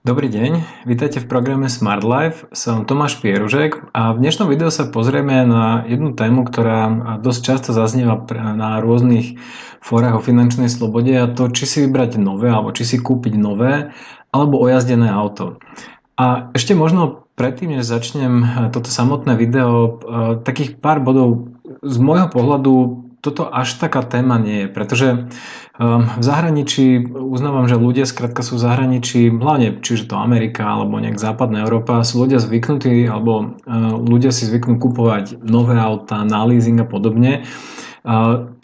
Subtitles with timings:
[0.00, 2.48] Dobrý deň, vítajte v programe Smart Life.
[2.56, 6.88] Som Tomáš Pieružek a v dnešnom videu sa pozrieme na jednu tému, ktorá
[7.20, 8.16] dosť často zaznieva
[8.56, 9.36] na rôznych
[9.84, 13.92] fórach o finančnej slobode a to, či si vybrať nové alebo či si kúpiť nové
[14.32, 15.60] alebo ojazdené auto.
[16.16, 20.00] A ešte možno predtým, než začnem toto samotné video,
[20.48, 21.52] takých pár bodov
[21.84, 27.76] z môjho pohľadu toto až taká téma nie je, pretože um, v zahraničí uznávam, že
[27.76, 32.40] ľudia skrátka sú v zahraničí, hlavne čiže to Amerika alebo nejak západná Európa, sú ľudia
[32.40, 37.44] zvyknutí alebo uh, ľudia si zvyknú kupovať nové auta na leasing a podobne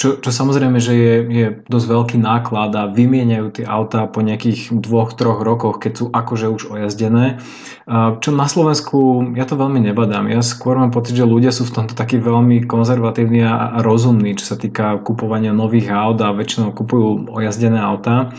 [0.00, 4.72] čo, čo samozrejme, že je, je dosť veľký náklad a vymieňajú tie autá po nejakých
[4.72, 7.44] dvoch, troch rokoch, keď sú akože už ojazdené.
[8.24, 10.32] Čo na Slovensku, ja to veľmi nebadám.
[10.32, 14.48] Ja skôr mám pocit, že ľudia sú v tomto takí veľmi konzervatívni a rozumní, čo
[14.48, 18.32] sa týka kupovania nových aut a väčšinou kupujú ojazdené autá.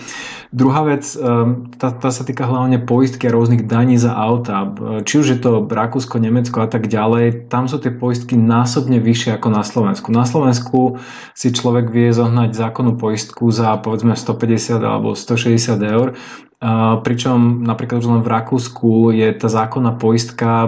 [0.58, 4.66] Druhá vec, ehm, tá, tá sa týka hlavne poistky a rôznych daní za auta.
[5.06, 9.38] Či už je to Rakúsko, Nemecko a tak ďalej, tam sú tie poistky násobne vyššie
[9.38, 10.10] ako na Slovensku.
[10.10, 10.98] Na Slovensku
[11.38, 16.18] si človek vie zohnať zákonnú poistku za povedzme 150 alebo 160 eur
[16.58, 20.66] Pričom napríklad už len v Rakúsku je tá zákonná poistka,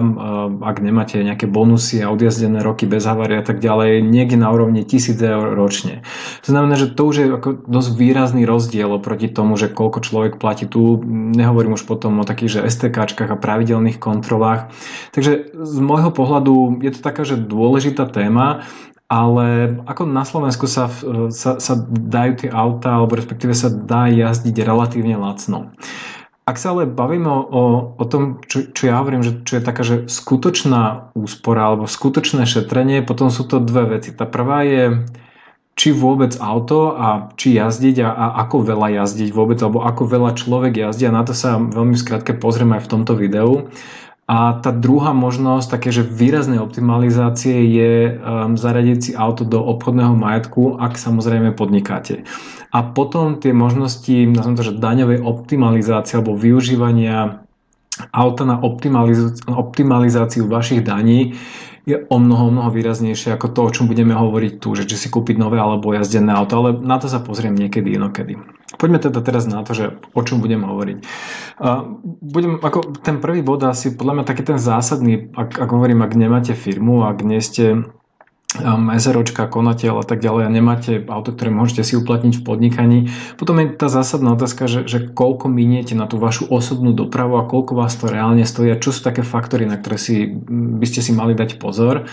[0.62, 4.86] ak nemáte nejaké bonusy a odjazdené roky bez havária a tak ďalej, niekde na úrovni
[4.86, 6.06] 1000 eur ročne.
[6.46, 10.38] To znamená, že to už je ako dosť výrazný rozdiel oproti tomu, že koľko človek
[10.38, 11.02] platí tu.
[11.10, 14.70] Nehovorím už potom o takých, že STKčkách a pravidelných kontrolách.
[15.10, 18.62] Takže z môjho pohľadu je to taká, že dôležitá téma
[19.10, 20.86] ale ako na Slovensku sa,
[21.34, 25.74] sa, sa dajú tie auta, alebo respektíve sa dá jazdiť relatívne lacno.
[26.46, 29.82] Ak sa ale bavíme o, o tom, čo, čo ja hovorím, že čo je taká,
[29.82, 34.14] že skutočná úspora alebo skutočné šetrenie, potom sú to dve veci.
[34.14, 35.02] Tá prvá je,
[35.74, 40.38] či vôbec auto a či jazdiť a, a ako veľa jazdiť vôbec, alebo ako veľa
[40.38, 43.70] človek jazdí a na to sa veľmi skrátke pozrieme aj v tomto videu.
[44.30, 50.14] A tá druhá možnosť, také, že výraznej optimalizácie je um, zaradiť si auto do obchodného
[50.14, 52.22] majetku, ak samozrejme podnikáte.
[52.70, 57.42] A potom tie možnosti, nazvem to, že daňovej optimalizácie alebo využívania
[58.12, 58.56] auta na
[59.50, 61.34] optimalizáciu vašich daní
[61.88, 65.08] je o mnoho, mnoho výraznejšie ako to, o čom budeme hovoriť tu, že či si
[65.08, 68.36] kúpiť nové alebo jazdené auto, ale na to sa pozriem niekedy inokedy.
[68.78, 70.96] Poďme teda teraz na to, že o čom budem hovoriť.
[72.22, 76.14] Budem, ako ten prvý bod asi podľa mňa taký ten zásadný, ak, ak hovorím, ak
[76.14, 77.90] nemáte firmu, ak nie ste
[78.50, 82.98] SROčka, konateľ a tak ďalej a nemáte auto, ktoré môžete si uplatniť v podnikaní.
[83.38, 87.46] Potom je tá zásadná otázka, že, že koľko miniete na tú vašu osobnú dopravu a
[87.46, 90.98] koľko vás to reálne stojí a čo sú také faktory, na ktoré si, by ste
[90.98, 92.10] si mali dať pozor.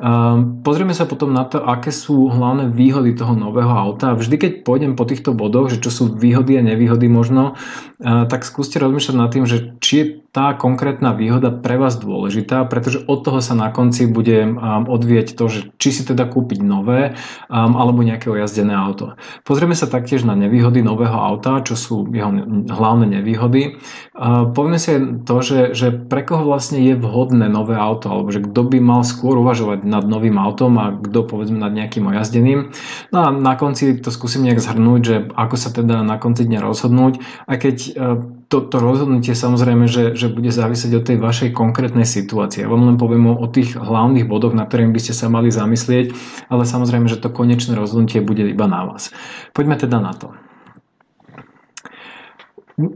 [0.00, 4.16] Ehm, pozrieme sa potom na to, aké sú hlavné výhody toho nového auta.
[4.16, 7.52] Vždy, keď pôjdem po týchto bodoch, že čo sú výhody a nevýhody možno,
[8.00, 12.64] eh, tak skúste rozmýšľať nad tým, že či je tá konkrétna výhoda pre vás dôležitá,
[12.64, 14.46] pretože od toho sa na konci bude
[14.86, 17.16] odvieť to, že či si teda kúpiť nové
[17.48, 19.16] um, alebo nejaké ojazdené auto.
[19.48, 22.28] Pozrieme sa taktiež na nevýhody nového auta, čo sú jeho
[22.68, 23.80] hlavné nevýhody.
[24.20, 24.92] Povieme si
[25.24, 29.00] to, že, že pre koho vlastne je vhodné nové auto, alebo že kto by mal
[29.00, 32.68] skôr uvažovať nad novým autom a kto povedzme nad nejakým ojazdeným.
[33.16, 36.60] No a na konci to skúsim nejak zhrnúť, že ako sa teda na konci dňa
[36.60, 38.20] rozhodnúť, aj keď uh,
[38.52, 42.66] to, to rozhodnutie samozrejme, že, že bude závisieť od tej vašej konkrétnej situácie.
[42.66, 46.12] Ja vám len poviem o tých hlavných bodoch, na ktorých by ste sa mali zamyslieť,
[46.52, 49.16] ale samozrejme, že to konečné rozhodnutie bude iba na vás.
[49.56, 50.36] Poďme teda na to.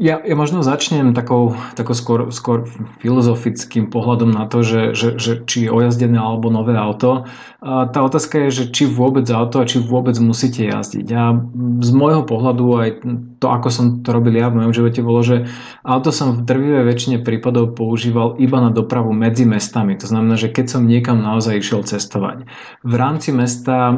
[0.01, 2.65] Ja, ja možno začnem takou, takou skôr, skôr
[3.05, 7.29] filozofickým pohľadom na to, že, že, že či je ojazdené alebo nové auto.
[7.61, 11.07] A tá otázka je, že či vôbec auto a či vôbec musíte jazdiť.
[11.13, 11.37] A
[11.85, 12.91] z môjho pohľadu aj
[13.45, 15.49] to, ako som to robil ja v mojom živote, bolo, že
[15.85, 20.01] auto som v drvivej väčšine prípadov používal iba na dopravu medzi mestami.
[20.01, 22.49] To znamená, že keď som niekam naozaj išiel cestovať.
[22.85, 23.93] V rámci mesta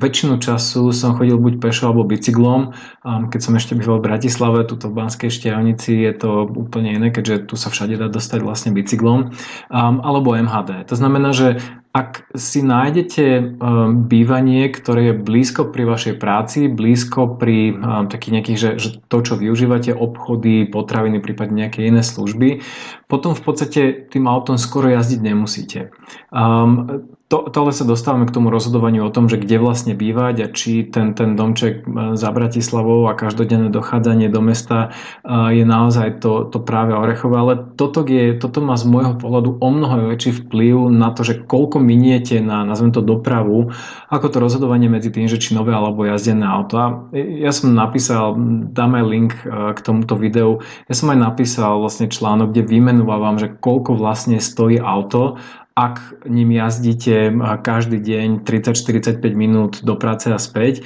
[0.00, 2.76] väčšinu času som chodil buď pešo alebo bicyklom.
[3.04, 7.54] Keď som ešte býval v Bratislave, tuto Banskej Štiavnici je to úplne iné, keďže tu
[7.54, 9.30] sa všade dá dostať vlastne bicyklom.
[9.70, 10.90] Alebo MHD.
[10.90, 11.62] To znamená, že
[11.98, 18.34] ak si nájdete um, bývanie, ktoré je blízko pri vašej práci, blízko pri um, takých
[18.38, 22.62] nejakých, že, že to, čo využívate, obchody, potraviny, prípadne nejaké iné služby,
[23.10, 25.90] potom v podstate tým autom skoro jazdiť nemusíte.
[26.30, 30.34] Um, to, to ale sa dostávame k tomu rozhodovaniu o tom, že kde vlastne bývať
[30.40, 35.64] a či ten, ten domček e, za Bratislavou a každodenné dochádzanie do mesta e, je
[35.68, 37.36] naozaj to, to práve orechové.
[37.36, 41.44] Ale toto, je, toto má z môjho pohľadu o mnoho väčší vplyv na to, že
[41.44, 43.72] koľko miniete na, nazvem to, dopravu,
[44.12, 46.76] ako to rozhodovanie medzi tým, že či nové alebo jazdené auto.
[46.76, 46.86] A
[47.16, 48.36] ja som napísal,
[48.76, 53.56] dáme link e, k tomuto videu, ja som aj napísal vlastne článok, kde vymenúvam, že
[53.56, 55.40] koľko vlastne stojí auto
[55.78, 60.82] ak ním jazdíte každý deň 30-45 minút do práce a späť.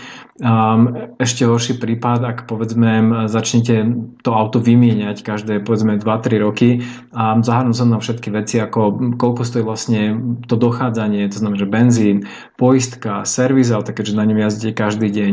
[1.17, 3.89] Ešte horší prípad, ak povedzme začnete
[4.21, 6.85] to auto vymieňať každé povedzme 2-3 roky
[7.17, 10.01] a zahrnú sa na všetky veci, ako koľko stojí vlastne
[10.45, 12.17] to dochádzanie, to znamená, že benzín,
[12.61, 15.33] poistka, servis ale keďže na ňom jazdíte každý deň.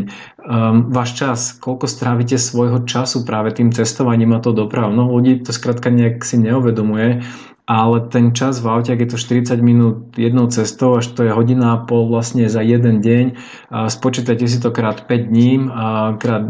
[0.88, 4.96] Váš čas, koľko strávite svojho času práve tým cestovaním a to dopravou.
[4.96, 7.28] No ľudí to skrátka nejak si neuvedomuje
[7.70, 11.30] ale ten čas v aute, ak je to 40 minút jednou cestou, až to je
[11.30, 13.38] hodina a pol vlastne za jeden deň,
[13.70, 15.70] spočítajte si to krát 5 dní,
[16.18, 16.44] krát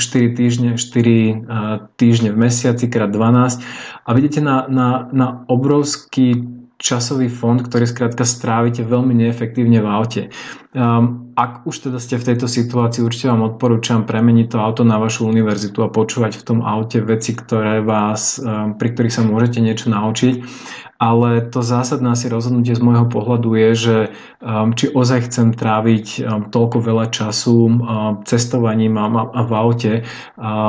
[0.32, 3.60] týždne, 4 týždne v mesiaci, krát 12
[4.08, 10.22] a vidíte na, na, na obrovský časový fond, ktorý skrátka strávite veľmi neefektívne v aute.
[10.76, 15.00] Um, ak už teda ste v tejto situácii, určite vám odporúčam premeniť to auto na
[15.00, 19.64] vašu univerzitu a počúvať v tom aute veci, ktoré vás, um, pri ktorých sa môžete
[19.64, 20.34] niečo naučiť
[20.96, 23.96] ale to zásadné asi rozhodnutie z môjho pohľadu je, že
[24.40, 27.72] um, či ozaj chcem tráviť um, toľko veľa času um,
[28.24, 29.92] cestovaním a, a v aute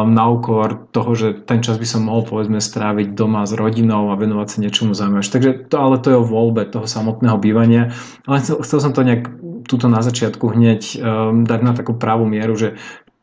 [0.07, 4.19] na úkor toho, že ten čas by som mohol povedzme stráviť doma s rodinou a
[4.19, 5.31] venovať sa niečomu zaujímavému.
[5.31, 7.95] Takže to, ale to je o voľbe toho samotného bývania.
[8.27, 9.31] Ale chcel, chcel som to nejak
[9.65, 10.81] túto na začiatku hneď
[11.47, 12.77] dať na takú pravú mieru, že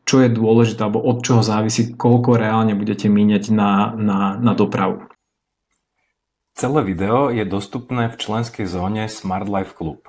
[0.05, 5.09] čo je dôležité, alebo od čoho závisí, koľko reálne budete míňať na, na, na dopravu.
[6.55, 10.05] Celé video je dostupné v členskej zóne Smart Life Club.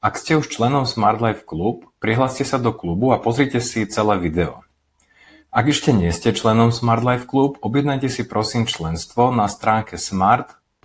[0.00, 4.16] Ak ste už členom Smart Life Club, prihláste sa do klubu a pozrite si celé
[4.22, 4.62] video.
[5.50, 9.98] Ak ešte nie ste členom Smart Life Club, objednajte si prosím členstvo na stránke